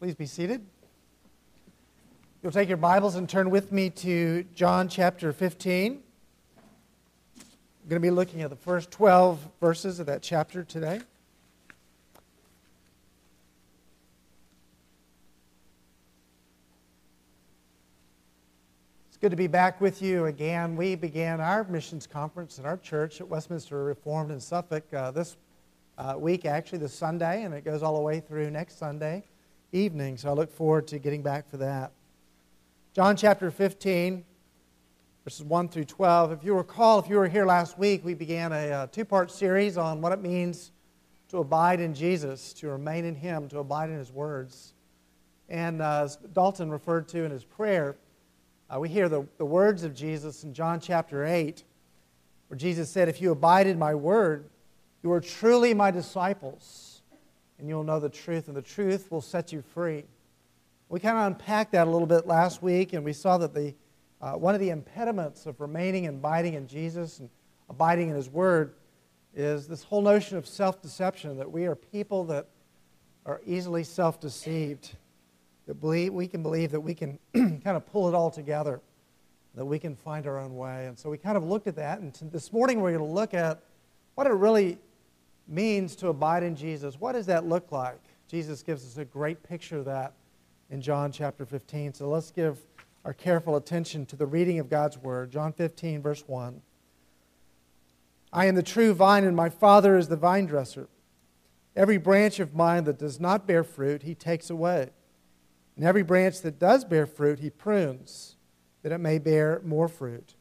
[0.00, 0.64] Please be seated.
[2.42, 5.92] You'll take your Bibles and turn with me to John chapter 15.
[7.36, 7.42] I'm
[7.86, 11.02] going to be looking at the first 12 verses of that chapter today.
[19.08, 20.76] It's good to be back with you again.
[20.76, 25.36] We began our missions conference in our church at Westminster Reformed in Suffolk uh, this
[25.98, 29.24] uh, week, actually, this Sunday, and it goes all the way through next Sunday
[29.72, 30.16] evening.
[30.16, 31.92] So I look forward to getting back for that.
[32.92, 34.24] John chapter 15,
[35.24, 36.32] verses 1 through 12.
[36.32, 39.30] If you recall, if you were here last week, we began a uh, two part
[39.30, 40.72] series on what it means
[41.28, 44.74] to abide in Jesus, to remain in Him, to abide in His words.
[45.50, 47.96] And uh, as Dalton referred to in his prayer,
[48.72, 51.64] uh, we hear the, the words of Jesus in John chapter 8,
[52.46, 54.48] where Jesus said, If you abide in my word,
[55.02, 56.89] you are truly my disciples,
[57.60, 60.04] and you'll know the truth, and the truth will set you free.
[60.88, 63.74] We kind of unpacked that a little bit last week, and we saw that the,
[64.20, 67.30] uh, one of the impediments of remaining and abiding in Jesus and
[67.68, 68.74] abiding in His Word
[69.34, 72.46] is this whole notion of self deception that we are people that
[73.26, 74.96] are easily self deceived,
[75.66, 78.80] that believe, we can believe that we can kind of pull it all together,
[79.54, 80.86] that we can find our own way.
[80.86, 83.34] And so we kind of looked at that, and this morning we're going to look
[83.34, 83.60] at
[84.14, 84.78] what it really
[85.50, 87.00] means to abide in Jesus.
[87.00, 88.00] What does that look like?
[88.28, 90.12] Jesus gives us a great picture of that
[90.70, 91.94] in John chapter 15.
[91.94, 92.58] So let's give
[93.04, 95.30] our careful attention to the reading of God's word.
[95.30, 96.60] John 15, verse 1.
[98.32, 100.88] I am the true vine, and my Father is the vine dresser.
[101.74, 104.90] Every branch of mine that does not bear fruit, he takes away.
[105.76, 108.36] And every branch that does bear fruit, he prunes,
[108.82, 110.34] that it may bear more fruit.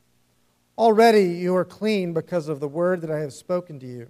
[0.78, 4.10] Already you are clean because of the word that I have spoken to you.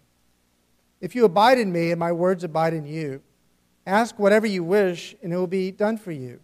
[1.01, 3.21] If you abide in me and my words abide in you,
[3.85, 6.39] ask whatever you wish and it will be done for you.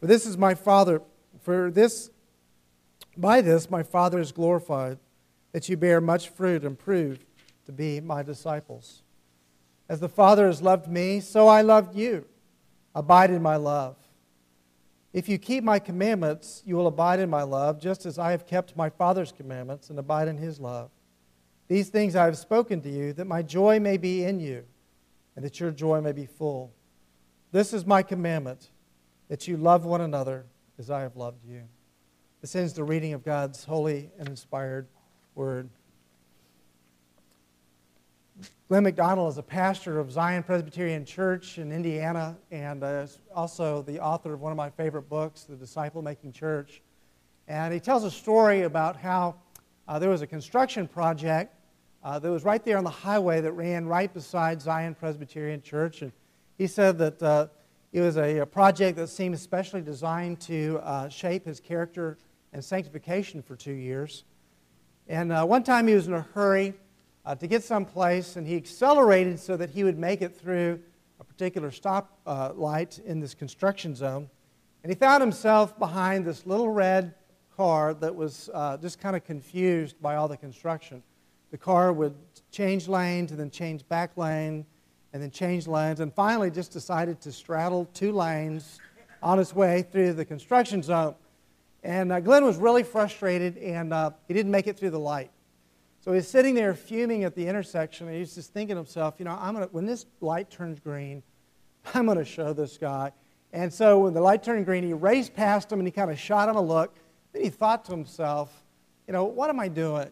[0.00, 1.02] For this is my Father,
[1.42, 2.10] for this
[3.16, 4.98] by this my Father is glorified,
[5.52, 7.24] that you bear much fruit and prove
[7.66, 9.02] to be my disciples.
[9.88, 12.24] As the Father has loved me, so I loved you.
[12.94, 13.96] Abide in my love.
[15.12, 18.46] If you keep my commandments, you will abide in my love, just as I have
[18.46, 20.90] kept my Father's commandments and abide in his love.
[21.72, 24.62] These things I have spoken to you, that my joy may be in you,
[25.34, 26.70] and that your joy may be full.
[27.50, 28.68] This is my commandment,
[29.28, 30.44] that you love one another
[30.78, 31.62] as I have loved you.
[32.42, 34.86] This ends the reading of God's holy and inspired
[35.34, 35.70] word.
[38.68, 43.98] Glenn McDonald is a pastor of Zion Presbyterian Church in Indiana and uh, also the
[43.98, 46.82] author of one of my favorite books, The Disciple Making Church.
[47.48, 49.36] And he tells a story about how
[49.88, 51.56] uh, there was a construction project
[52.04, 56.02] uh, that was right there on the highway that ran right beside Zion Presbyterian Church.
[56.02, 56.12] And
[56.58, 57.46] he said that uh,
[57.92, 62.18] it was a, a, project that seemed especially designed to uh, shape his character
[62.52, 64.24] and sanctification for two years.
[65.08, 66.74] And uh, one time he was in a hurry
[67.24, 70.80] uh, to get someplace, and he accelerated so that he would make it through
[71.20, 72.52] a particular stop uh,
[73.04, 74.28] in this construction zone.
[74.82, 77.14] And he found himself behind this little red
[77.56, 81.02] car that was just kind of confused by all the construction
[81.52, 82.14] the car would
[82.50, 84.64] change lanes and then change back lane
[85.12, 88.80] and then change lanes and finally just decided to straddle two lanes
[89.22, 91.14] on its way through the construction zone.
[91.84, 95.30] And uh, Glenn was really frustrated and uh, he didn't make it through the light.
[96.00, 99.26] So he's sitting there fuming at the intersection and he's just thinking to himself, you
[99.26, 101.22] know, I'm gonna, when this light turns green,
[101.94, 103.12] I'm going to show this guy.
[103.52, 106.18] And so when the light turned green, he raced past him and he kind of
[106.18, 106.94] shot him a look.
[107.34, 108.64] Then he thought to himself,
[109.06, 110.08] you know, what am I doing?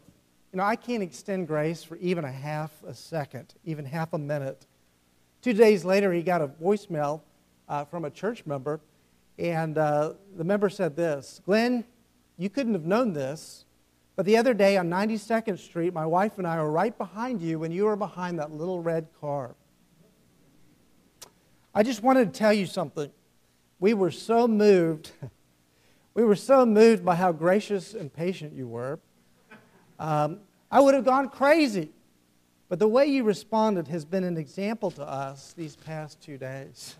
[0.52, 4.18] You know, I can't extend grace for even a half a second, even half a
[4.18, 4.66] minute.
[5.42, 7.20] Two days later, he got a voicemail
[7.68, 8.80] uh, from a church member,
[9.38, 11.84] and uh, the member said this Glenn,
[12.36, 13.64] you couldn't have known this,
[14.16, 17.60] but the other day on 92nd Street, my wife and I were right behind you
[17.60, 19.54] when you were behind that little red car.
[21.72, 23.12] I just wanted to tell you something.
[23.78, 25.12] We were so moved.
[26.14, 28.98] we were so moved by how gracious and patient you were
[30.00, 31.90] um, I would have gone crazy.
[32.68, 36.96] But the way you responded has been an example to us these past two days.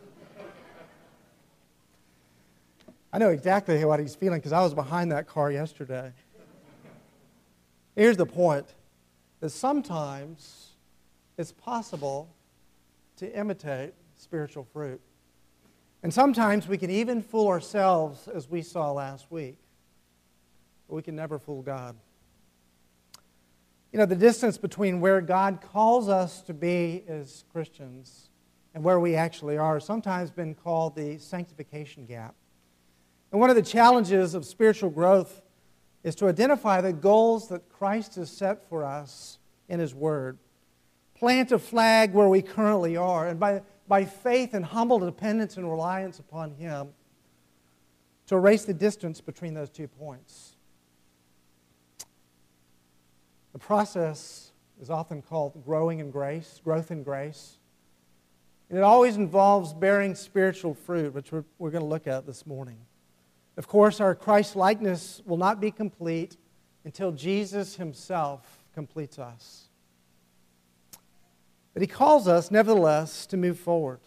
[3.12, 6.12] I know exactly what he's feeling because I was behind that car yesterday.
[7.96, 8.66] Here's the point
[9.40, 10.70] that sometimes
[11.38, 12.28] it's possible
[13.16, 15.00] to imitate spiritual fruit.
[16.02, 19.58] And sometimes we can even fool ourselves, as we saw last week.
[20.88, 21.96] But we can never fool God.
[23.92, 28.30] You know, the distance between where God calls us to be as Christians
[28.72, 32.34] and where we actually are sometimes been called the sanctification gap.
[33.32, 35.42] And one of the challenges of spiritual growth
[36.04, 39.38] is to identify the goals that Christ has set for us
[39.68, 40.38] in His Word.
[41.14, 45.68] Plant a flag where we currently are, and by, by faith and humble dependence and
[45.68, 46.90] reliance upon Him,
[48.26, 50.49] to erase the distance between those two points.
[53.52, 57.58] The process is often called growing in grace, growth in grace.
[58.68, 62.46] And it always involves bearing spiritual fruit, which we're, we're going to look at this
[62.46, 62.78] morning.
[63.56, 66.36] Of course, our Christ likeness will not be complete
[66.84, 69.68] until Jesus himself completes us.
[71.74, 74.00] But he calls us, nevertheless, to move forward.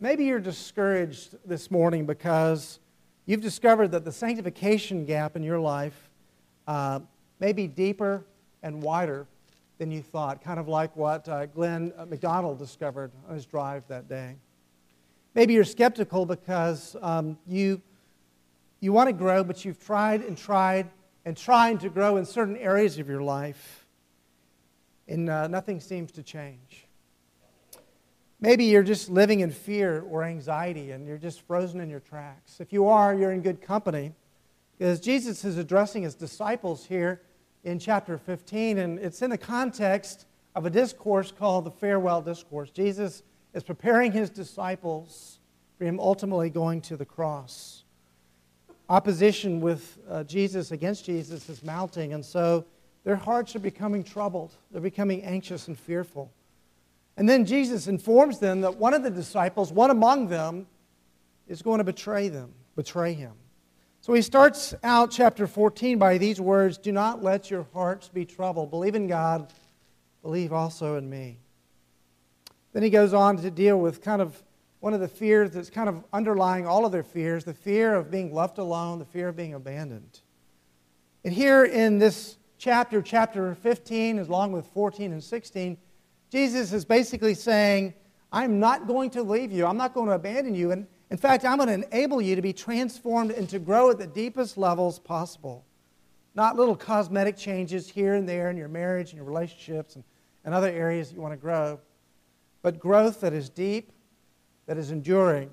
[0.00, 2.78] Maybe you're discouraged this morning because
[3.26, 6.10] you've discovered that the sanctification gap in your life
[6.66, 7.00] uh,
[7.40, 8.24] may be deeper
[8.64, 9.28] and wider
[9.78, 14.08] than you thought, kind of like what uh, Glenn McDonald discovered on his drive that
[14.08, 14.36] day.
[15.34, 17.80] Maybe you're skeptical because um, you
[18.80, 20.90] you want to grow, but you've tried and tried
[21.24, 23.86] and trying to grow in certain areas of your life,
[25.08, 26.86] and uh, nothing seems to change.
[28.40, 32.60] Maybe you're just living in fear or anxiety and you're just frozen in your tracks.
[32.60, 34.12] If you are, you're in good company
[34.76, 37.22] because Jesus is addressing his disciples here
[37.64, 42.70] in chapter 15, and it's in the context of a discourse called the Farewell Discourse.
[42.70, 43.22] Jesus
[43.52, 45.40] is preparing his disciples
[45.76, 47.84] for him ultimately going to the cross
[48.88, 52.64] opposition with uh, Jesus against Jesus is mounting, and so
[53.04, 54.52] their hearts are becoming troubled.
[54.70, 56.32] They're becoming anxious and fearful.
[57.16, 60.66] And then Jesus informs them that one of the disciples, one among them,
[61.46, 63.32] is going to betray them, betray him.
[64.04, 68.26] So he starts out chapter 14 by these words Do not let your hearts be
[68.26, 68.68] troubled.
[68.68, 69.50] Believe in God,
[70.20, 71.38] believe also in me.
[72.74, 74.42] Then he goes on to deal with kind of
[74.80, 78.10] one of the fears that's kind of underlying all of their fears the fear of
[78.10, 80.20] being left alone, the fear of being abandoned.
[81.24, 85.78] And here in this chapter, chapter 15, along with 14 and 16,
[86.30, 87.94] Jesus is basically saying,
[88.30, 89.64] I'm not going to leave you.
[89.64, 90.72] I'm not going to abandon you.
[90.72, 93.98] And in fact, I'm going to enable you to be transformed and to grow at
[93.98, 95.64] the deepest levels possible.
[96.34, 100.04] Not little cosmetic changes here and there in your marriage and your relationships and,
[100.44, 101.78] and other areas you want to grow,
[102.62, 103.92] but growth that is deep
[104.66, 105.50] that is enduring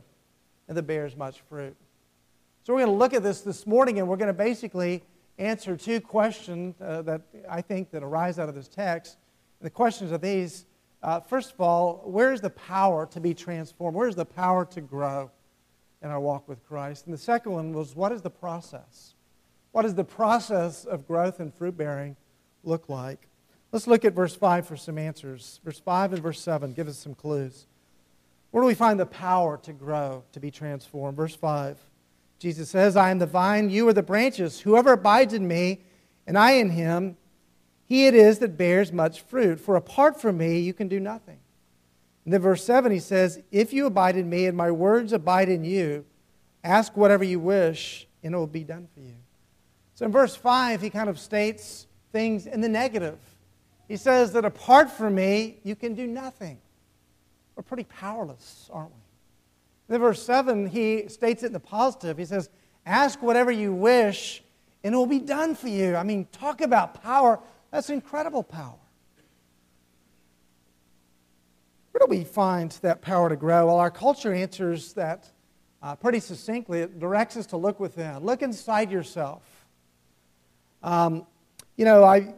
[0.67, 1.75] and that bears much fruit.
[2.63, 5.03] So, we're going to look at this this morning, and we're going to basically
[5.37, 9.17] answer two questions uh, that I think that arise out of this text.
[9.59, 10.65] And the questions are these.
[11.03, 13.97] Uh, first of all, where is the power to be transformed?
[13.97, 15.31] Where is the power to grow
[16.01, 17.05] in our walk with Christ?
[17.05, 19.15] And the second one was, what is the process?
[19.71, 22.15] What does the process of growth and fruit bearing
[22.63, 23.27] look like?
[23.71, 25.59] Let's look at verse 5 for some answers.
[25.63, 27.67] Verse 5 and verse 7 give us some clues.
[28.51, 31.15] Where do we find the power to grow, to be transformed?
[31.15, 31.79] Verse 5.
[32.37, 34.59] Jesus says, I am the vine, you are the branches.
[34.61, 35.83] Whoever abides in me,
[36.25, 37.15] and I in him,
[37.85, 39.59] he it is that bears much fruit.
[39.59, 41.40] For apart from me, you can do nothing.
[42.25, 45.49] And then verse 7, he says, If you abide in me and my words abide
[45.49, 46.05] in you,
[46.63, 49.15] ask whatever you wish, and it will be done for you.
[49.95, 53.17] So in verse 5, he kind of states things in the negative.
[53.87, 56.59] He says that apart from me, you can do nothing
[57.61, 59.01] we're pretty powerless, aren't we?
[59.87, 62.17] Then verse 7, he states it in the positive.
[62.17, 62.49] He says,
[62.87, 64.41] Ask whatever you wish,
[64.83, 65.95] and it will be done for you.
[65.95, 67.39] I mean, talk about power.
[67.69, 68.79] That's incredible power.
[71.91, 73.67] Where do we find that power to grow?
[73.67, 75.29] Well, our culture answers that
[75.83, 76.81] uh, pretty succinctly.
[76.81, 79.43] It directs us to look within, look inside yourself.
[80.83, 81.25] Um,
[81.75, 82.33] you know, I,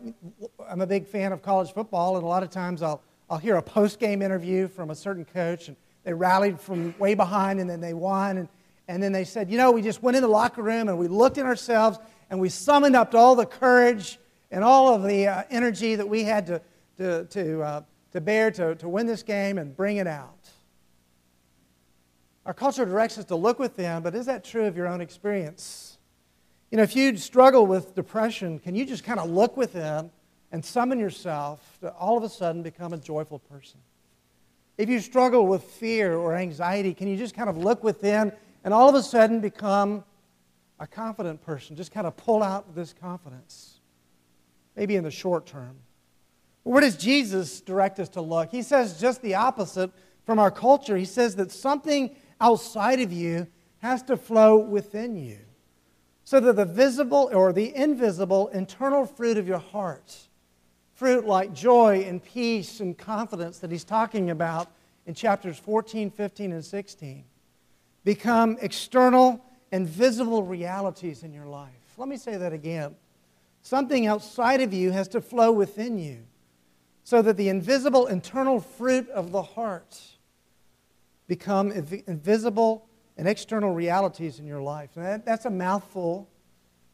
[0.69, 3.55] I'm a big fan of college football, and a lot of times I'll I'll hear
[3.55, 7.69] a post game interview from a certain coach, and they rallied from way behind and
[7.69, 8.37] then they won.
[8.37, 8.47] And,
[8.87, 11.07] and then they said, You know, we just went in the locker room and we
[11.07, 11.97] looked at ourselves
[12.29, 14.19] and we summoned up all the courage
[14.51, 16.61] and all of the uh, energy that we had to,
[16.97, 17.81] to, to, uh,
[18.13, 20.49] to bear to, to win this game and bring it out.
[22.45, 25.97] Our culture directs us to look within, but is that true of your own experience?
[26.71, 30.09] You know, if you struggle with depression, can you just kind of look within
[30.53, 33.79] and summon yourself to all of a sudden become a joyful person.
[34.77, 38.31] If you struggle with fear or anxiety, can you just kind of look within
[38.63, 40.03] and all of a sudden become
[40.79, 43.79] a confident person, just kind of pull out this confidence,
[44.75, 45.75] maybe in the short term.
[46.63, 48.51] Where does Jesus direct us to look?
[48.51, 49.91] He says just the opposite
[50.25, 50.95] from our culture.
[50.95, 53.47] He says that something outside of you
[53.79, 55.39] has to flow within you
[56.23, 60.17] so that the visible or the invisible internal fruit of your heart,
[60.93, 64.69] fruit like joy and peace and confidence that he's talking about
[65.05, 67.25] in chapters 14, 15, and 16,
[68.05, 69.43] become external
[69.73, 71.69] and visible realities in your life.
[71.97, 72.95] Let me say that again.
[73.61, 76.23] Something outside of you has to flow within you
[77.03, 80.01] so that the invisible internal fruit of the heart
[81.27, 84.91] become invisible and external realities in your life.
[84.95, 86.29] That, that's a mouthful,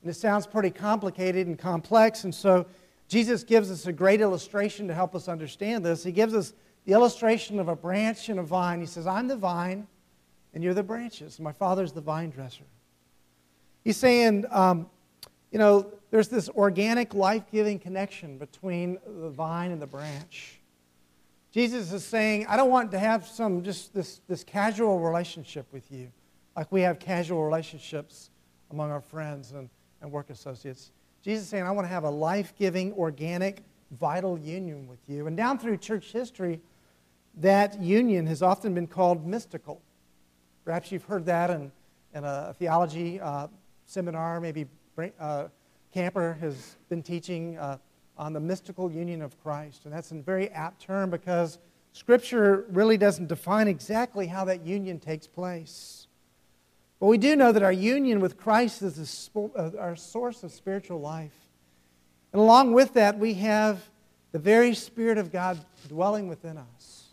[0.01, 2.23] and it sounds pretty complicated and complex.
[2.23, 2.65] And so
[3.07, 6.03] Jesus gives us a great illustration to help us understand this.
[6.03, 6.53] He gives us
[6.85, 8.79] the illustration of a branch and a vine.
[8.79, 9.87] He says, I'm the vine,
[10.53, 11.39] and you're the branches.
[11.39, 12.63] My Father's the vine dresser.
[13.83, 14.87] He's saying, um,
[15.51, 20.59] you know, there's this organic, life giving connection between the vine and the branch.
[21.51, 25.91] Jesus is saying, I don't want to have some just this, this casual relationship with
[25.91, 26.11] you,
[26.55, 28.29] like we have casual relationships
[28.71, 29.69] among our friends and,
[30.01, 30.91] and work associates.
[31.23, 35.25] Jesus is saying, I want to have a life giving, organic, vital union with you.
[35.25, 36.61] And down through church history,
[37.37, 39.81] that union has often been called mystical.
[40.65, 41.71] Perhaps you've heard that in,
[42.13, 43.47] in a theology uh,
[43.85, 44.39] seminar.
[44.39, 44.67] Maybe
[45.19, 45.47] uh,
[45.93, 47.77] Camper has been teaching uh,
[48.17, 49.85] on the mystical union of Christ.
[49.85, 51.57] And that's a very apt term because
[51.93, 56.07] Scripture really doesn't define exactly how that union takes place.
[56.99, 60.99] But we do know that our union with Christ is uh, our source of spiritual
[60.99, 61.33] life.
[62.33, 63.89] And along with that, we have
[64.31, 67.05] the very Spirit of God dwelling within us.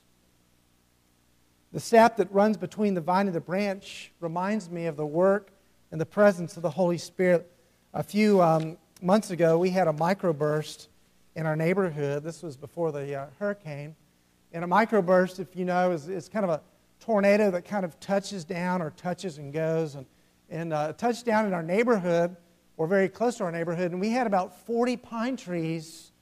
[1.73, 5.50] The sap that runs between the vine and the branch reminds me of the work
[5.90, 7.50] and the presence of the Holy Spirit.
[7.96, 10.88] A few um, months ago, we had a microburst
[11.34, 12.22] in our neighborhood.
[12.22, 13.96] This was before the uh, hurricane.
[14.52, 16.60] And a microburst, if you know, is, is kind of a
[17.00, 19.94] tornado that kind of touches down or touches and goes.
[19.94, 20.04] And,
[20.50, 22.36] and uh, touched down in our neighborhood,
[22.76, 26.12] or very close to our neighborhood, and we had about 40 pine trees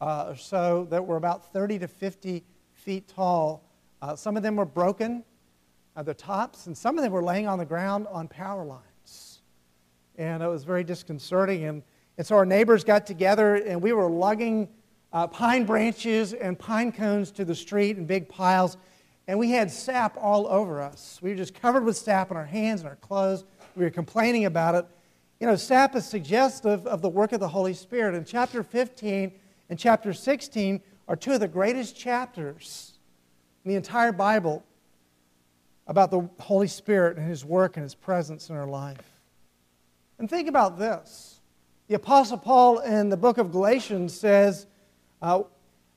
[0.00, 3.62] uh, or so that were about 30 to 50 feet tall.
[4.02, 5.22] Uh, some of them were broken
[5.94, 8.91] at the tops, and some of them were laying on the ground on power lines.
[10.18, 11.64] And it was very disconcerting.
[11.64, 11.82] And
[12.18, 14.68] and so our neighbors got together and we were lugging
[15.12, 18.76] uh, pine branches and pine cones to the street in big piles.
[19.28, 21.18] And we had sap all over us.
[21.22, 23.44] We were just covered with sap on our hands and our clothes.
[23.76, 24.86] We were complaining about it.
[25.40, 28.14] You know, sap is suggestive of the work of the Holy Spirit.
[28.14, 29.32] And chapter 15
[29.70, 32.98] and chapter 16 are two of the greatest chapters
[33.64, 34.62] in the entire Bible
[35.86, 39.11] about the Holy Spirit and His work and His presence in our life.
[40.22, 41.40] And think about this
[41.88, 44.68] the Apostle Paul in the book of Galatians says,
[45.20, 45.42] uh,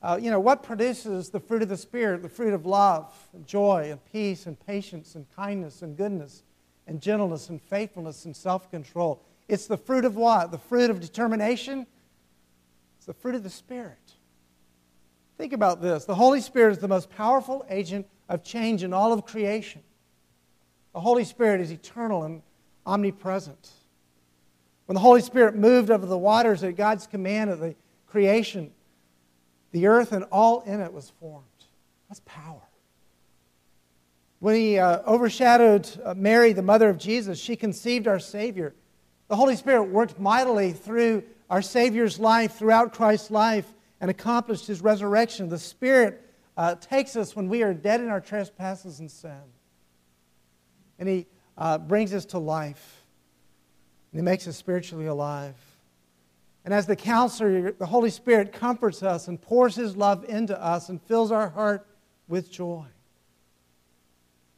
[0.01, 2.23] uh, you know, what produces the fruit of the Spirit?
[2.23, 6.41] The fruit of love, and joy, and peace, and patience, and kindness, and goodness,
[6.87, 9.21] and gentleness, and faithfulness, and self control.
[9.47, 10.49] It's the fruit of what?
[10.49, 11.85] The fruit of determination?
[12.97, 14.13] It's the fruit of the Spirit.
[15.37, 19.13] Think about this the Holy Spirit is the most powerful agent of change in all
[19.13, 19.83] of creation.
[20.95, 22.41] The Holy Spirit is eternal and
[22.87, 23.69] omnipresent.
[24.85, 27.75] When the Holy Spirit moved over the waters at God's command of the
[28.07, 28.71] creation,
[29.71, 31.45] the earth and all in it was formed.
[32.07, 32.61] That's power.
[34.39, 38.75] When he uh, overshadowed uh, Mary, the mother of Jesus, she conceived our Savior.
[39.27, 43.65] The Holy Spirit worked mightily through our Savior's life, throughout Christ's life,
[43.99, 45.49] and accomplished his resurrection.
[45.49, 46.21] The Spirit
[46.57, 49.41] uh, takes us when we are dead in our trespasses and sin,
[50.99, 51.25] and he
[51.57, 52.94] uh, brings us to life
[54.15, 55.55] and He makes us spiritually alive.
[56.63, 60.87] And as the counselor, the Holy Spirit comforts us and pours His love into us
[60.87, 61.85] and fills our heart
[62.29, 62.85] with joy.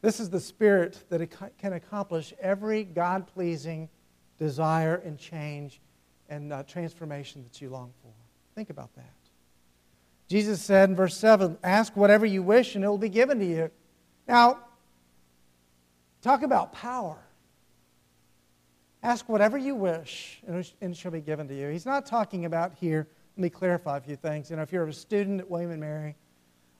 [0.03, 3.89] This is the Spirit that can accomplish every God pleasing
[4.37, 5.81] desire and change
[6.29, 8.11] and uh, transformation that you long for.
[8.53, 9.09] Think about that.
[10.27, 13.45] Jesus said in verse 7 Ask whatever you wish and it will be given to
[13.45, 13.71] you.
[14.27, 14.59] Now,
[16.21, 17.17] talk about power.
[19.03, 21.69] Ask whatever you wish, and it shall be given to you.
[21.69, 24.49] He's not talking about here, let me clarify a few things.
[24.49, 26.15] You know, if you're a student at William and Mary,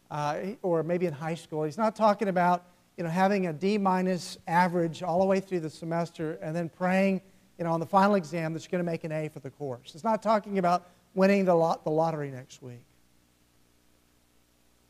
[0.10, 2.66] uh, or maybe in high school, he's not talking about,
[2.98, 6.70] you know, having a D minus average all the way through the semester and then
[6.70, 7.22] praying,
[7.60, 9.52] you know, on the final exam that you're going to make an A for the
[9.52, 9.94] course.
[9.94, 12.84] It's not talking about winning the, lot, the lottery next week.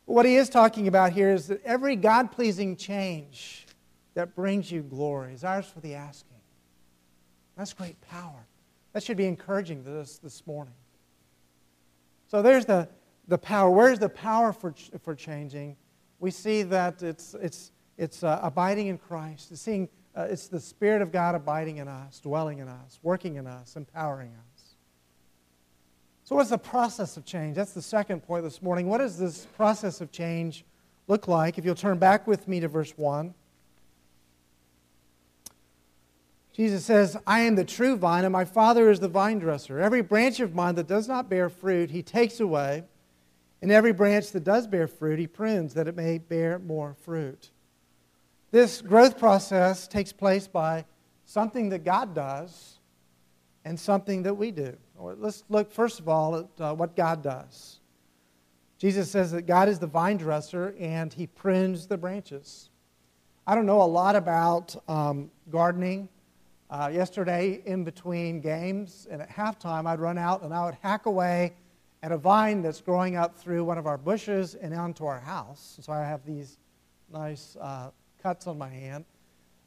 [0.06, 3.66] What he is talking about here is that every God pleasing change
[4.14, 6.37] that brings you glory is ours for the asking.
[7.58, 8.46] That's great power.
[8.92, 10.74] That should be encouraging to us this morning.
[12.28, 12.88] So there's the,
[13.26, 13.68] the power.
[13.68, 14.72] Where's the power for,
[15.02, 15.76] for changing?
[16.20, 19.50] We see that it's, it's, it's uh, abiding in Christ.
[19.50, 23.34] It's, seeing, uh, it's the Spirit of God abiding in us, dwelling in us, working
[23.34, 24.76] in us, empowering us.
[26.22, 27.56] So, what's the process of change?
[27.56, 28.86] That's the second point this morning.
[28.86, 30.64] What does this process of change
[31.08, 31.58] look like?
[31.58, 33.34] If you'll turn back with me to verse 1.
[36.58, 39.78] Jesus says, I am the true vine, and my Father is the vine dresser.
[39.78, 42.82] Every branch of mine that does not bear fruit, he takes away.
[43.62, 47.50] And every branch that does bear fruit, he prunes that it may bear more fruit.
[48.50, 50.84] This growth process takes place by
[51.26, 52.80] something that God does
[53.64, 54.76] and something that we do.
[54.98, 57.78] Let's look, first of all, at uh, what God does.
[58.78, 62.68] Jesus says that God is the vine dresser and he prunes the branches.
[63.46, 66.08] I don't know a lot about um, gardening
[66.70, 71.06] uh, yesterday, in between games and at halftime, I'd run out and I would hack
[71.06, 71.54] away
[72.02, 75.78] at a vine that's growing up through one of our bushes and onto our house.
[75.80, 76.58] So I have these
[77.12, 77.90] nice uh,
[78.22, 79.04] cuts on my hand.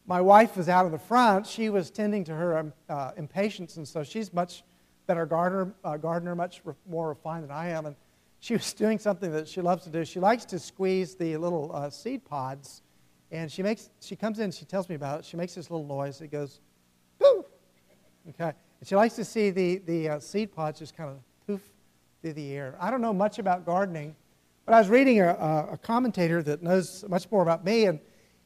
[0.05, 1.47] My wife was out in the front.
[1.47, 4.63] She was tending to her um, uh, impatiens, and so she's much
[5.07, 7.85] better gardener, uh, gardener, much re- more refined than I am.
[7.85, 7.95] And
[8.39, 10.05] she was doing something that she loves to do.
[10.05, 12.81] She likes to squeeze the little uh, seed pods,
[13.31, 13.89] and she makes.
[14.01, 14.51] She comes in.
[14.51, 15.25] She tells me about it.
[15.25, 16.21] She makes this little noise.
[16.21, 16.59] It goes
[18.29, 18.53] Okay.
[18.79, 21.61] And she likes to see the, the uh, seed pods just kind of poof
[22.21, 22.75] through the air.
[22.79, 24.15] I don't know much about gardening,
[24.65, 25.29] but I was reading a,
[25.71, 27.99] a commentator that knows much more about me, and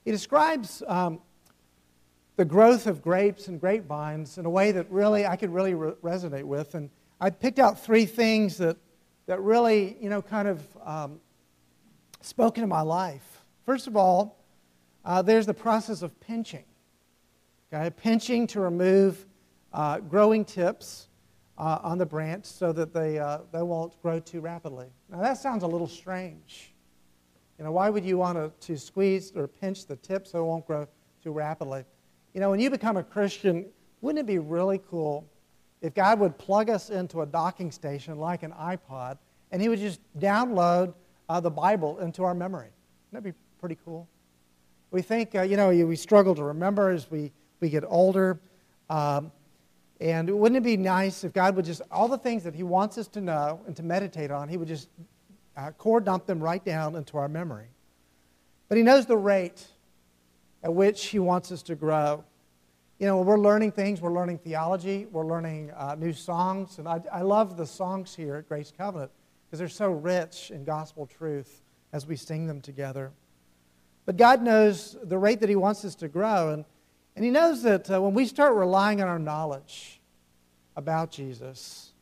[0.03, 1.19] he describes um,
[2.35, 5.93] the growth of grapes and grapevines in a way that really I could really re-
[6.03, 6.75] resonate with.
[6.75, 6.89] And
[7.19, 8.77] I picked out three things that,
[9.25, 11.19] that really, you know, kind of um,
[12.21, 13.41] spoke into my life.
[13.65, 14.43] First of all,
[15.05, 16.65] uh, there's the process of pinching.
[17.75, 19.25] Okay, pinching to remove
[19.73, 21.09] uh, growing tips
[21.57, 24.87] uh, on the branch so that they, uh, they won't grow too rapidly.
[25.09, 26.73] Now, that sounds a little strange.
[27.57, 30.47] You know, why would you want to, to squeeze or pinch the tip so it
[30.47, 30.87] won't grow
[31.21, 31.83] too rapidly?
[32.33, 33.65] You know, when you become a Christian,
[33.99, 35.29] wouldn't it be really cool
[35.81, 39.17] if God would plug us into a docking station like an iPod
[39.51, 40.93] and He would just download
[41.27, 42.69] uh, the Bible into our memory?
[43.11, 44.07] Wouldn't that be pretty cool?
[44.91, 48.39] We think, uh, you know, we struggle to remember as we we get older.
[48.89, 49.31] Um,
[49.99, 52.97] and wouldn't it be nice if God would just, all the things that He wants
[52.97, 54.89] us to know and to meditate on, He would just
[55.55, 57.67] uh, core dump them right down into our memory.
[58.67, 59.65] But He knows the rate
[60.63, 62.23] at which He wants us to grow.
[62.99, 66.77] You know, we're learning things, we're learning theology, we're learning uh, new songs.
[66.77, 69.11] And I, I love the songs here at Grace Covenant
[69.45, 71.61] because they're so rich in gospel truth
[71.93, 73.11] as we sing them together.
[74.05, 76.51] But God knows the rate that He wants us to grow.
[76.51, 76.65] And
[77.15, 80.01] and he knows that uh, when we start relying on our knowledge
[80.75, 81.93] about Jesus,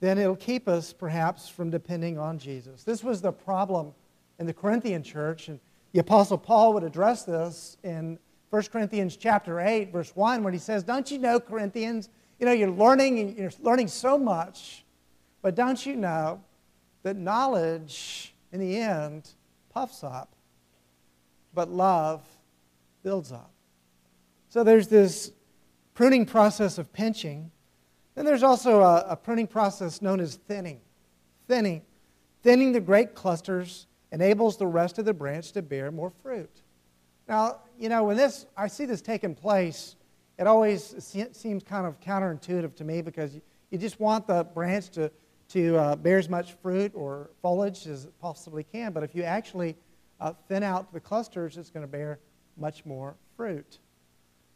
[0.00, 2.84] then it'll keep us perhaps from depending on Jesus.
[2.84, 3.92] This was the problem
[4.38, 5.58] in the Corinthian church, and
[5.92, 8.18] the Apostle Paul would address this in
[8.50, 12.08] 1 Corinthians chapter 8, verse 1, when he says, Don't you know, Corinthians,
[12.38, 14.84] you know, you're learning, you're learning so much,
[15.40, 16.42] but don't you know
[17.02, 19.30] that knowledge in the end
[19.70, 20.34] puffs up,
[21.54, 22.22] but love
[23.02, 23.50] builds up.
[24.52, 25.32] So there's this
[25.94, 27.50] pruning process of pinching.
[28.14, 30.82] Then there's also a, a pruning process known as thinning.
[31.48, 31.80] Thinning.
[32.42, 36.50] Thinning the great clusters enables the rest of the branch to bear more fruit.
[37.26, 39.96] Now, you know, when this, I see this taking place,
[40.38, 40.96] it always
[41.32, 43.34] seems kind of counterintuitive to me because
[43.70, 45.10] you just want the branch to,
[45.48, 48.92] to uh, bear as much fruit or foliage as it possibly can.
[48.92, 49.76] But if you actually
[50.20, 52.18] uh, thin out the clusters, it's going to bear
[52.58, 53.78] much more fruit.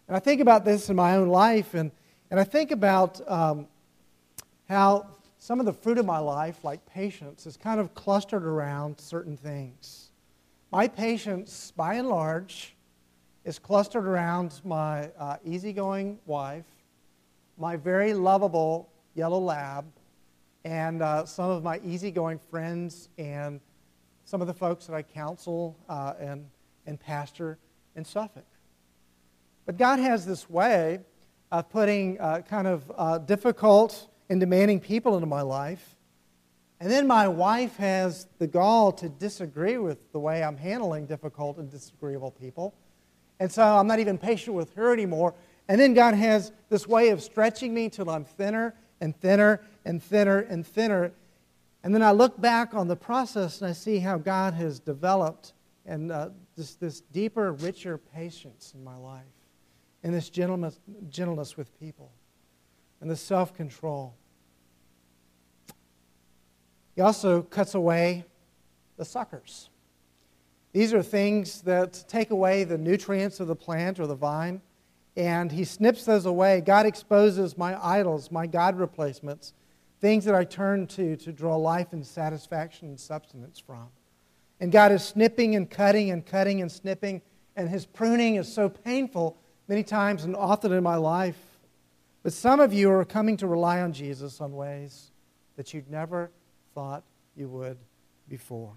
[0.08, 1.90] And I think about this in my own life, and,
[2.30, 3.66] and I think about um,
[4.68, 5.06] how
[5.38, 9.36] some of the fruit of my life, like patience, is kind of clustered around certain
[9.36, 10.10] things.
[10.70, 12.74] My patience, by and large,
[13.44, 16.66] is clustered around my uh, easygoing wife,
[17.58, 19.84] my very lovable yellow lab,
[20.64, 23.60] and uh, some of my easygoing friends, and
[24.24, 26.46] some of the folks that I counsel uh, and,
[26.86, 27.58] and pastor
[27.94, 28.44] in Suffolk.
[29.66, 31.00] But God has this way
[31.52, 35.96] of putting uh, kind of uh, difficult and demanding people into my life.
[36.80, 41.58] And then my wife has the gall to disagree with the way I'm handling difficult
[41.58, 42.74] and disagreeable people.
[43.40, 45.34] And so I'm not even patient with her anymore.
[45.68, 50.02] And then God has this way of stretching me till I'm thinner and thinner and
[50.02, 51.12] thinner and thinner.
[51.82, 55.54] And then I look back on the process and I see how God has developed
[55.86, 59.24] and uh, this, this deeper, richer patience in my life.
[60.06, 60.78] And this gentleness,
[61.10, 62.12] gentleness with people
[63.00, 64.14] and the self control.
[66.94, 68.24] He also cuts away
[68.98, 69.68] the suckers.
[70.72, 74.62] These are things that take away the nutrients of the plant or the vine,
[75.16, 76.60] and he snips those away.
[76.60, 79.54] God exposes my idols, my God replacements,
[80.00, 83.88] things that I turn to to draw life and satisfaction and substance from.
[84.60, 87.22] And God is snipping and cutting and cutting and snipping,
[87.56, 89.36] and his pruning is so painful
[89.68, 91.38] many times and often in my life.
[92.22, 95.10] But some of you are coming to rely on Jesus on ways
[95.56, 96.30] that you'd never
[96.74, 97.04] thought
[97.36, 97.78] you would
[98.28, 98.72] before.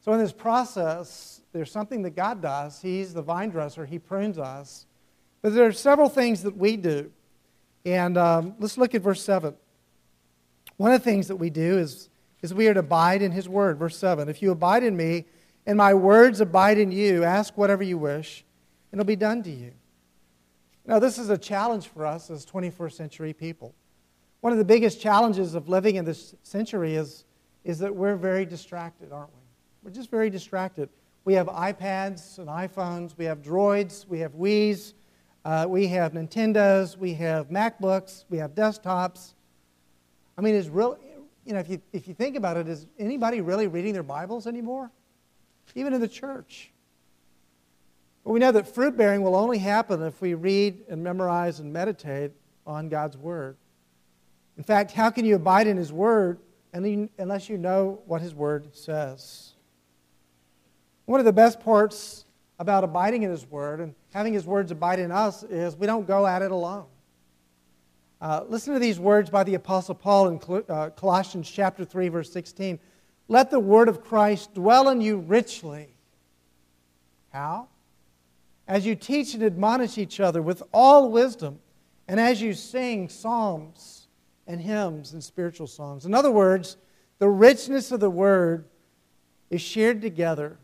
[0.00, 2.80] So, in this process, there's something that God does.
[2.80, 4.86] He's the vine dresser, He prunes us.
[5.42, 7.10] But there are several things that we do.
[7.84, 9.54] And um, let's look at verse 7.
[10.76, 12.08] One of the things that we do is,
[12.42, 13.78] is we are to abide in His word.
[13.78, 15.24] Verse 7 If you abide in me,
[15.66, 18.44] and my words abide in you, ask whatever you wish,
[18.96, 19.72] it'll be done to you.
[20.86, 23.74] Now, this is a challenge for us as 21st century people.
[24.40, 27.24] One of the biggest challenges of living in this century is,
[27.62, 29.42] is that we're very distracted, aren't we?
[29.82, 30.88] We're just very distracted.
[31.26, 34.94] We have iPads and iPhones, we have droids, we have Wii's,
[35.44, 39.34] uh, we have Nintendos, we have MacBooks, we have desktops.
[40.38, 40.96] I mean, is real,
[41.44, 44.46] you know, if you, if you think about it, is anybody really reading their Bibles
[44.46, 44.90] anymore?
[45.74, 46.72] Even in the church.
[48.26, 51.72] But we know that fruit bearing will only happen if we read and memorize and
[51.72, 52.32] meditate
[52.66, 53.56] on God's Word.
[54.56, 56.40] In fact, how can you abide in His Word
[56.72, 59.52] unless you know what His Word says?
[61.04, 62.24] One of the best parts
[62.58, 66.04] about abiding in His Word and having His words abide in us is we don't
[66.04, 66.86] go at it alone.
[68.20, 72.32] Uh, listen to these words by the Apostle Paul in uh, Colossians chapter 3, verse
[72.32, 72.80] 16.
[73.28, 75.94] Let the word of Christ dwell in you richly.
[77.32, 77.68] How?
[78.68, 81.60] As you teach and admonish each other with all wisdom,
[82.08, 84.06] and as you sing psalms
[84.46, 86.06] and hymns and spiritual songs.
[86.06, 86.76] In other words,
[87.18, 88.66] the richness of the word
[89.50, 90.58] is shared together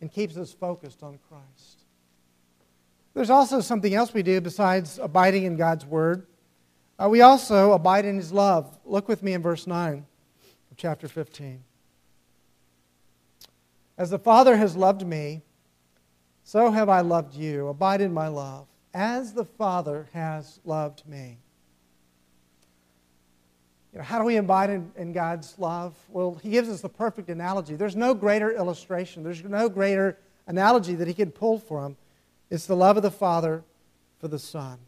[0.00, 1.84] and keeps us focused on Christ.
[3.14, 6.26] There's also something else we do besides abiding in God's word.
[6.98, 8.78] Uh, we also abide in his love.
[8.84, 10.04] Look with me in verse 9
[10.70, 11.62] of chapter 15.
[13.98, 15.42] As the Father has loved me,
[16.44, 17.68] so have I loved you.
[17.68, 21.38] Abide in my love, as the Father has loved me.
[23.92, 25.94] You know, how do we abide in, in, God's love?
[26.08, 27.76] Well, He gives us the perfect analogy.
[27.76, 31.96] There's no greater illustration, there's no greater analogy that He can pull from.
[32.50, 33.62] It's the love of the Father
[34.18, 34.78] for the Son.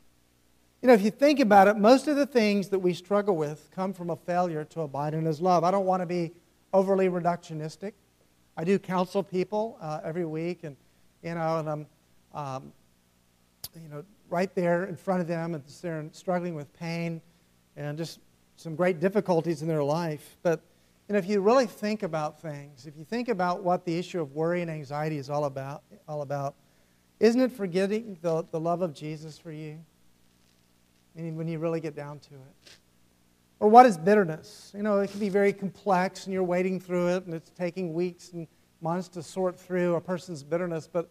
[0.80, 3.70] You know, if you think about it, most of the things that we struggle with
[3.74, 5.64] come from a failure to abide in His love.
[5.64, 6.32] I don't want to be
[6.72, 7.92] overly reductionistic.
[8.56, 10.76] I do counsel people uh, every week, and
[11.24, 11.86] you know, and I'm,
[12.34, 12.72] um,
[13.82, 17.20] you know, right there in front of them, and they're struggling with pain,
[17.76, 18.20] and just
[18.56, 20.36] some great difficulties in their life.
[20.42, 20.60] But
[21.08, 24.20] you know, if you really think about things, if you think about what the issue
[24.20, 26.54] of worry and anxiety is all about, all about
[27.20, 29.78] isn't it forgetting the, the love of Jesus for you?
[31.16, 32.72] I mean, when you really get down to it.
[33.60, 34.72] Or what is bitterness?
[34.76, 37.94] You know, it can be very complex and you're wading through it and it's taking
[37.94, 38.48] weeks and
[38.84, 40.88] months to sort through a person's bitterness.
[40.90, 41.10] But,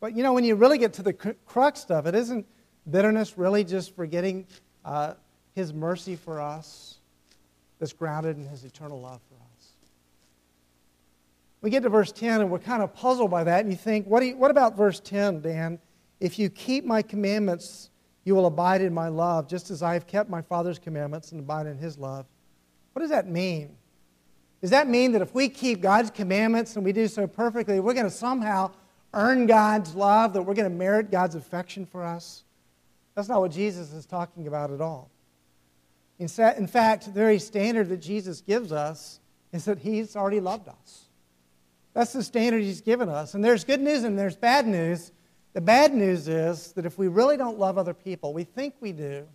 [0.00, 2.46] but you know, when you really get to the crux of it, isn't
[2.90, 4.46] bitterness really just forgetting
[4.86, 5.12] uh,
[5.54, 6.98] his mercy for us
[7.78, 9.72] that's grounded in His eternal love for us.
[11.60, 14.06] We get to verse 10 and we're kind of puzzled by that, and you think,
[14.06, 15.78] what, you, what about verse 10, Dan?
[16.20, 17.90] If you keep my commandments,
[18.24, 21.40] you will abide in my love, just as I have kept my Father's commandments and
[21.40, 22.26] abide in His love.
[22.92, 23.76] What does that mean?
[24.60, 27.94] Does that mean that if we keep God's commandments and we do so perfectly, we're
[27.94, 28.72] going to somehow
[29.14, 32.44] earn God's love, that we're going to merit God's affection for us?
[33.14, 35.10] That's not what Jesus is talking about at all.
[36.18, 39.20] In fact, the very standard that Jesus gives us
[39.52, 41.04] is that He's already loved us.
[41.94, 43.34] That's the standard He's given us.
[43.34, 45.12] And there's good news and there's bad news.
[45.52, 48.92] The bad news is that if we really don't love other people, we think we
[48.92, 49.26] do,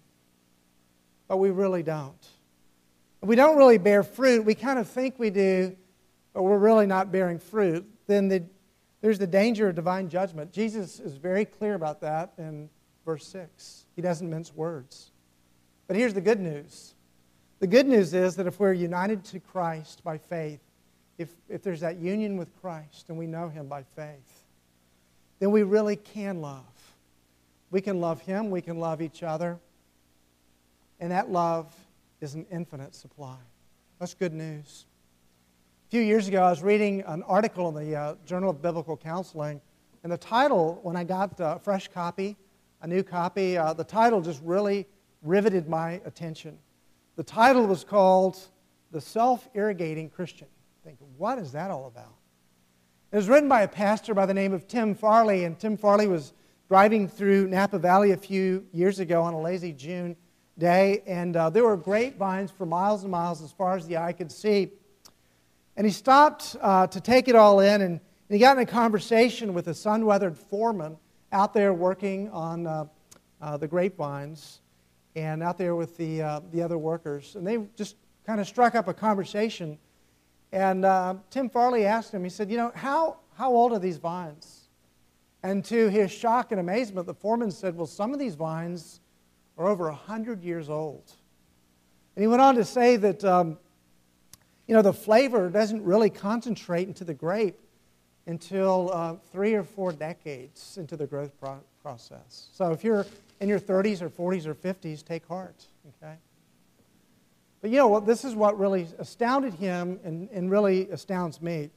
[1.27, 2.27] but we really don't.
[3.23, 5.77] We don't really bear fruit, we kind of think we do,
[6.33, 8.43] but we're really not bearing fruit, then the,
[8.99, 10.51] there's the danger of divine judgment.
[10.51, 12.69] Jesus is very clear about that in
[13.05, 13.85] verse 6.
[13.95, 15.11] He doesn't mince words.
[15.87, 16.95] But here's the good news
[17.59, 20.59] the good news is that if we're united to Christ by faith,
[21.17, 24.43] if, if there's that union with Christ and we know Him by faith,
[25.39, 26.65] then we really can love.
[27.71, 29.59] We can love Him, we can love each other,
[30.99, 31.73] and that love
[32.23, 33.35] is an infinite supply.
[33.99, 34.85] That's good news.
[35.87, 38.95] A few years ago, I was reading an article in the uh, Journal of Biblical
[38.95, 39.59] Counseling
[40.03, 42.37] And the title, when I got a fresh copy,
[42.81, 44.87] a new copy, uh, the title just really
[45.21, 46.57] riveted my attention.
[47.17, 48.39] The title was called
[48.91, 50.47] The Self Irrigating Christian.
[50.85, 52.15] Think, what is that all about?
[53.11, 56.07] It was written by a pastor by the name of Tim Farley, and Tim Farley
[56.07, 56.31] was
[56.69, 60.15] driving through Napa Valley a few years ago on a lazy June
[60.57, 64.13] day, and uh, there were grapevines for miles and miles as far as the eye
[64.13, 64.71] could see.
[65.75, 68.65] And he stopped uh, to take it all in, and, and, he got in a
[68.65, 70.97] conversation with a sun weathered foreman
[71.31, 72.85] out there working on uh,
[73.41, 74.61] uh, the grapevines
[75.15, 77.35] and out there with the, uh, the other workers.
[77.35, 79.77] And they just kind of struck up a conversation.
[80.51, 83.97] And uh, Tim Farley asked him, he said, You know, how, how old are these
[83.97, 84.69] vines?
[85.41, 89.01] And to his shock and amazement, the foreman said, Well, some of these vines
[89.57, 91.11] are over 100 years old.
[92.15, 93.57] And he went on to say that, um,
[94.67, 97.59] you know, the flavor doesn't really concentrate into the grape
[98.25, 102.47] until uh, three or four decades into the growth pro- process.
[102.53, 103.05] So if you're
[103.39, 105.65] in your 30s or 40s or 50s, take heart,
[106.01, 106.15] okay?
[107.61, 108.05] But you know what?
[108.05, 111.69] This is what really astounded him and, and really astounds me.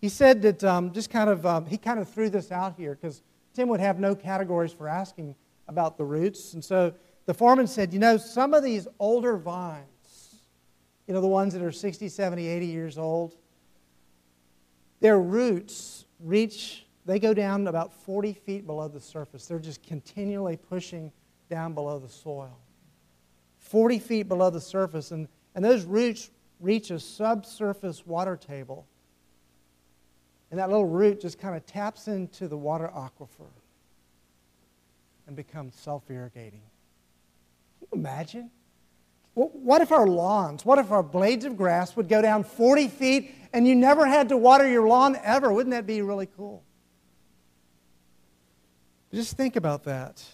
[0.00, 2.94] He said that um, just kind of, um, he kind of threw this out here
[2.94, 3.22] because
[3.54, 5.34] Tim would have no categories for asking
[5.68, 6.54] about the roots.
[6.54, 6.94] And so
[7.26, 10.42] the foreman said, you know, some of these older vines,
[11.06, 13.36] you know, the ones that are 60, 70, 80 years old,
[15.00, 19.46] their roots reach, they go down about 40 feet below the surface.
[19.46, 21.12] They're just continually pushing
[21.50, 22.58] down below the soil.
[23.58, 28.86] 40 feet below the surface, and, and those roots reach a subsurface water table.
[30.50, 33.50] And that little root just kind of taps into the water aquifer
[35.26, 36.62] and become self irrigating.
[37.78, 38.50] Can you imagine?
[39.34, 43.34] What if our lawns, what if our blades of grass would go down 40 feet
[43.52, 45.52] and you never had to water your lawn ever?
[45.52, 46.62] Wouldn't that be really cool?
[49.12, 50.24] Just think about that.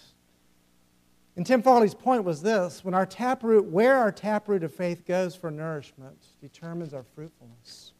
[1.35, 5.35] And Tim Farley's point was this when our taproot, where our taproot of faith goes
[5.35, 7.93] for nourishment, determines our fruitfulness.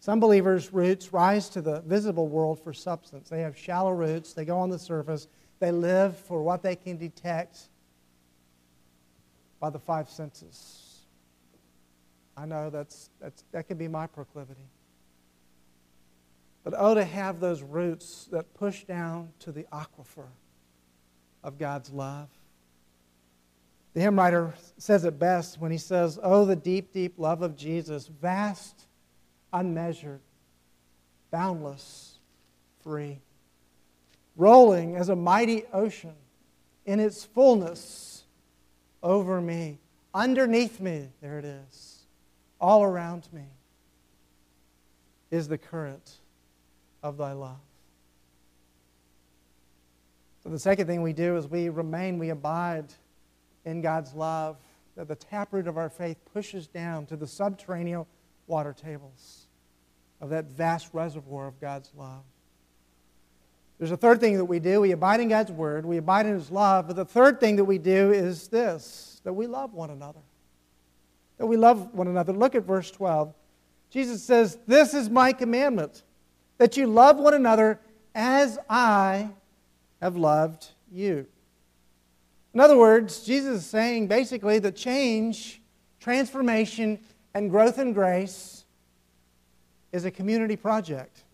[0.00, 3.28] Some believers' roots rise to the visible world for substance.
[3.28, 5.26] They have shallow roots, they go on the surface,
[5.58, 7.58] they live for what they can detect
[9.60, 10.88] by the five senses.
[12.36, 14.68] I know that's, that's, that can be my proclivity.
[16.62, 20.26] But oh, to have those roots that push down to the aquifer
[21.42, 22.28] of God's love.
[23.94, 27.56] The hymn writer says it best when he says, Oh, the deep, deep love of
[27.56, 28.87] Jesus, vast,
[29.52, 30.20] unmeasured,
[31.30, 32.18] boundless,
[32.82, 33.20] free,
[34.36, 36.14] rolling as a mighty ocean
[36.86, 38.24] in its fullness
[39.02, 39.78] over me,
[40.14, 41.98] underneath me, there it is,
[42.60, 43.44] all around me
[45.30, 46.16] is the current
[47.02, 47.60] of thy love.
[50.42, 52.86] So the second thing we do is we remain, we abide
[53.64, 54.56] in God's love,
[54.96, 58.06] that the taproot of our faith pushes down to the subterranean
[58.48, 59.46] water tables
[60.20, 62.24] of that vast reservoir of God's love.
[63.78, 64.80] There's a third thing that we do.
[64.80, 66.88] We abide in God's word, we abide in his love.
[66.88, 70.20] But the third thing that we do is this that we love one another.
[71.38, 72.32] That we love one another.
[72.32, 73.32] Look at verse 12.
[73.90, 76.02] Jesus says, This is my commandment,
[76.58, 77.78] that you love one another
[78.14, 79.30] as I
[80.00, 81.26] have loved you.
[82.54, 85.60] In other words, Jesus is saying basically the change,
[86.00, 86.98] transformation,
[87.34, 88.64] and growth in grace
[89.92, 91.24] is a community project.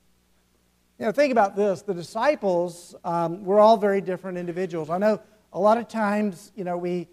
[0.98, 1.82] You know, think about this.
[1.82, 4.90] The disciples um, were all very different individuals.
[4.90, 5.20] I know
[5.52, 7.08] a lot of times, you know, we,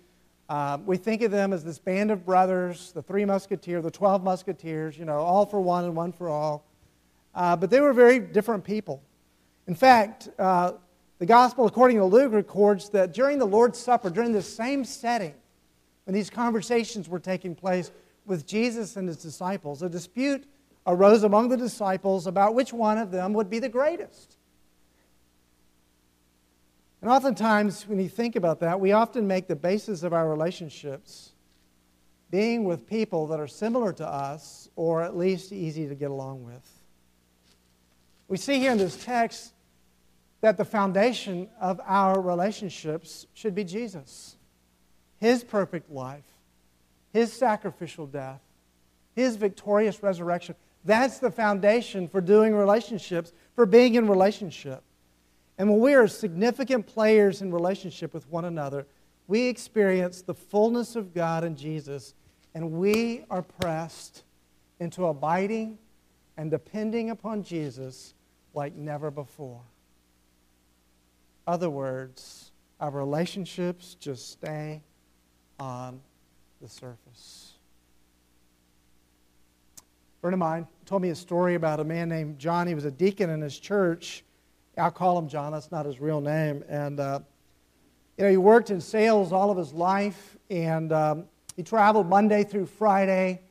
[0.50, 4.24] uh, we think of them as this band of brothers, the three musketeers, the 12
[4.24, 6.64] musketeers, you know, all for one and one for all.
[7.34, 9.02] Uh, but they were very different people.
[9.68, 10.74] In fact, uh,
[11.20, 15.34] the gospel, according to Luke, records that during the Lord's Supper, during the same setting,
[16.06, 17.92] when these conversations were taking place
[18.32, 20.46] with Jesus and his disciples, a dispute
[20.88, 24.38] arose among the disciples about which one of them would be the greatest.
[27.02, 31.32] And oftentimes, when you think about that, we often make the basis of our relationships
[32.30, 36.46] being with people that are similar to us or at least easy to get along
[36.46, 36.66] with.
[38.30, 39.52] We see here in this text
[40.40, 44.38] that the foundation of our relationships should be Jesus,
[45.20, 46.31] His perfect life,
[47.14, 48.42] His sacrificial death,
[49.16, 50.56] His victorious resurrection.
[50.84, 54.84] That's the foundation for doing relationships, for being in relationship.
[55.58, 58.88] And when we are significant players in relationship with one another,
[59.28, 62.16] we experience the fullness of God in Jesus,
[62.56, 64.24] and we are pressed
[64.80, 65.78] into abiding
[66.38, 68.16] and depending upon Jesus
[68.54, 69.62] like never before.
[71.46, 74.82] Other words, our relationships just stay
[75.60, 76.02] on
[76.62, 77.54] the surface.
[79.80, 82.68] A friend of mine told me a story about a man named John.
[82.68, 84.24] He was a deacon in his church.
[84.78, 86.64] I'll call him John, that's not his real name.
[86.70, 87.22] And, uh,
[88.18, 92.44] you know, he worked in sales all of his life, and um, he traveled Monday
[92.44, 93.42] through Friday,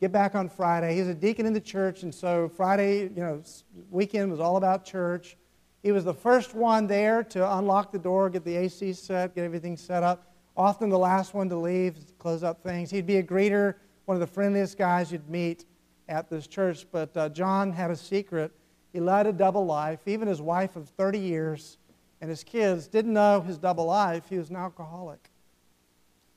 [0.00, 0.94] get back on Friday.
[0.94, 3.42] He was a deacon in the church, and so Friday, you know,
[3.90, 5.36] weekend was all about church.
[5.82, 9.44] He was the first one there to unlock the door, get the AC set, get
[9.44, 10.35] everything set up.
[10.56, 12.90] Often the last one to leave, close up things.
[12.90, 13.74] He'd be a greeter,
[14.06, 15.66] one of the friendliest guys you'd meet
[16.08, 16.86] at this church.
[16.90, 18.52] But uh, John had a secret.
[18.92, 20.00] He led a double life.
[20.06, 21.76] Even his wife of 30 years
[22.22, 24.24] and his kids didn't know his double life.
[24.30, 25.30] He was an alcoholic.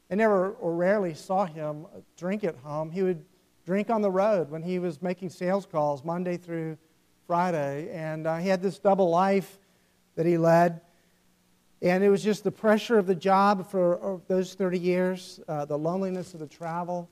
[0.10, 1.86] They never or rarely saw him
[2.18, 2.92] drink at home.
[2.92, 3.24] He would
[3.66, 6.78] drink on the road when he was making sales calls Monday through
[7.26, 7.90] Friday.
[7.94, 9.60] And uh, he had this double life
[10.16, 10.82] that he led.
[11.82, 15.78] And it was just the pressure of the job for those 30 years, uh, the
[15.78, 17.10] loneliness of the travel,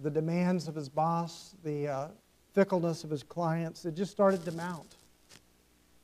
[0.00, 2.08] the demands of his boss, the uh,
[2.52, 3.84] fickleness of his clients.
[3.84, 4.96] It just started to mount.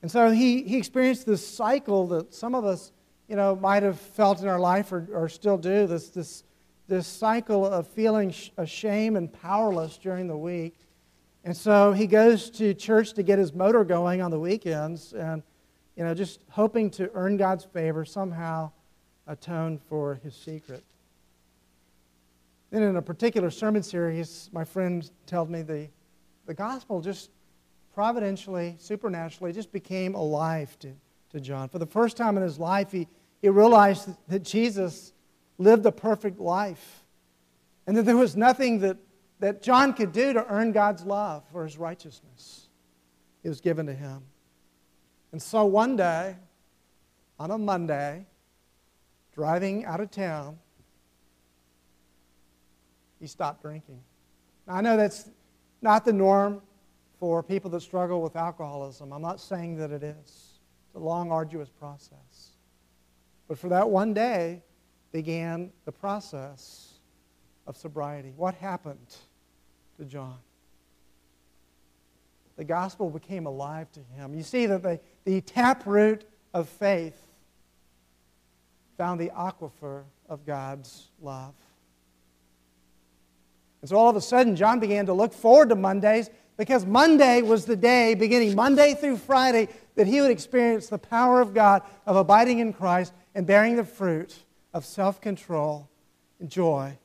[0.03, 2.92] And so he, he experienced this cycle that some of us,
[3.29, 6.44] you know, might have felt in our life or, or still do, this, this,
[6.87, 10.77] this cycle of feeling sh- ashamed and powerless during the week.
[11.42, 15.42] And so he goes to church to get his motor going on the weekends and,
[15.96, 18.70] you know, just hoping to earn God's favor, somehow
[19.26, 20.85] atone for his secret.
[22.70, 25.88] Then in a particular sermon series, my friend told me the,
[26.46, 27.30] the gospel just
[27.94, 30.92] providentially, supernaturally, just became alive to,
[31.30, 31.68] to John.
[31.68, 33.07] For the first time in his life, he,
[33.40, 35.12] he realized that Jesus
[35.59, 37.04] lived a perfect life
[37.87, 38.96] and that there was nothing that,
[39.38, 42.68] that John could do to earn God's love or his righteousness.
[43.44, 44.22] It was given to him.
[45.35, 46.37] And so one day,
[47.40, 48.25] on a Monday,
[49.35, 50.61] driving out of town,
[53.18, 53.99] he stopped drinking.
[54.68, 55.29] Now, I know that's
[55.83, 56.62] not the norm
[57.18, 59.12] for people that struggle with alcoholism.
[59.12, 60.14] I'm not saying that it is.
[60.87, 62.53] It's a long, arduous process.
[63.49, 64.62] But for that one day
[65.11, 66.92] began the process
[67.66, 68.33] of sobriety.
[68.37, 69.16] What happened
[69.99, 70.38] to John?
[72.57, 74.33] The gospel became alive to him.
[74.33, 77.20] You see that the, the taproot of faith
[78.96, 81.54] found the aquifer of God's love.
[83.80, 87.42] And so all of a sudden, John began to look forward to Mondays because Monday
[87.42, 91.82] was the day, beginning Monday through Friday, that he would experience the power of God
[92.06, 94.34] of abiding in Christ and bearing the fruit
[94.72, 95.88] of self control
[96.40, 96.96] and joy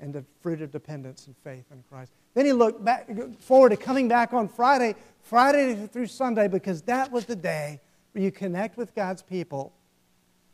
[0.00, 2.12] and the fruit of dependence and faith in Christ.
[2.34, 3.08] Then he looked back,
[3.40, 4.94] forward to coming back on Friday,
[5.28, 9.74] Friday through Sunday, because that was the day where you connect with God's people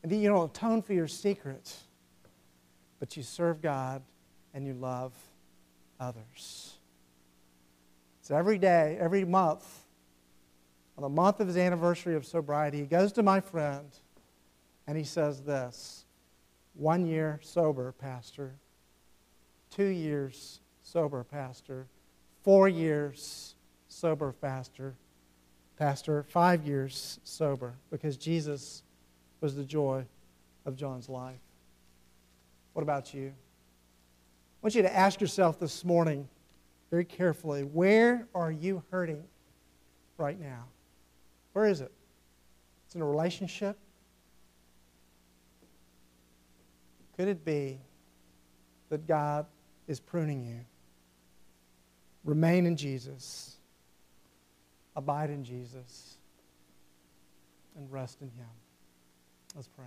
[0.03, 1.85] and you don't atone for your secrets,
[2.99, 4.03] but you serve God
[4.53, 5.13] and you love
[6.01, 6.75] others.
[8.23, 9.65] So every day, every month,
[10.99, 13.87] on the month of his anniversary of sobriety, he goes to my friend
[14.89, 16.05] and he says this
[16.75, 18.57] one year sober, Pastor.
[19.71, 21.87] Two years sober, Pastor.
[22.43, 23.54] Four years
[23.95, 24.95] sober, faster,
[25.79, 28.83] Pastor, five years sober, because Jesus
[29.41, 30.05] was the joy
[30.65, 31.41] of John's life.
[32.75, 33.29] What about you?
[33.29, 33.33] I
[34.63, 36.29] want you to ask yourself this morning
[36.91, 39.25] very carefully where are you hurting
[40.17, 40.65] right now?
[41.53, 41.93] Where is it?
[42.87, 43.77] It's in a relationship?
[47.17, 47.81] Could it be
[48.91, 49.47] that God
[49.89, 50.61] is pruning you?
[52.25, 53.54] Remain in Jesus,
[54.97, 56.17] abide in Jesus,
[57.77, 58.47] and rest in Him.
[59.55, 59.87] Let's pray.